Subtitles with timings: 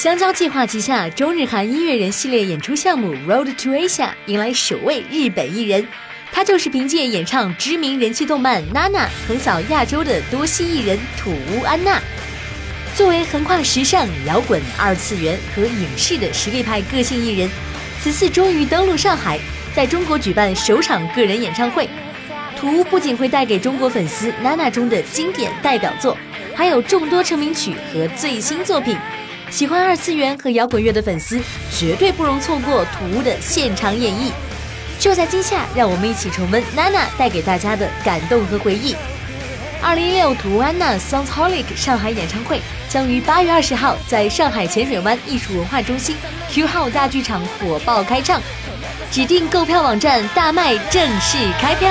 [0.00, 5.86] 香蕉计划旗下中日韩音乐人系列演出项目 Road to Asia 迎来首位日本艺人，
[6.32, 12.00] 他就是凭借演唱知名人气动漫《娜娜》横扫亚洲的多西艺人土屋安娜。
[12.96, 17.50] 作为横跨时尚、摇滚、二次元和影视的实力派个性艺人，
[18.02, 19.38] 此次终于登陆上海，
[19.76, 21.86] 在中国举办首场个人演唱会。
[22.58, 26.16] 土屋不仅会带给中国粉丝《娜娜》中的经典代表作，
[26.54, 28.96] 还有众多成名曲和最新作品。
[29.50, 31.40] 喜欢二次元和摇滚乐的粉丝
[31.76, 34.30] 绝对不容错过土屋的现场演绎。
[34.98, 38.94] 就在今夏，让我们一起重温《娜娜》带给大家的感动和回忆。
[39.82, 46.14] 二零一六土屋安娜 Songsholic 上海演唱会将于八月二十号在上海浅水湾艺术文化中心
[46.50, 48.40] Q 号大剧场火爆开唱，
[49.10, 51.88] 指定购票网站大麦正式开票。